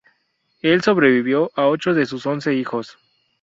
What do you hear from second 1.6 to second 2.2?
ocho de